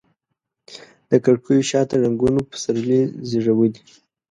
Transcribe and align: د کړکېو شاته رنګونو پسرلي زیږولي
د 1.09 1.11
کړکېو 1.25 1.67
شاته 1.69 1.95
رنګونو 2.03 2.39
پسرلي 2.49 3.01
زیږولي 3.29 3.79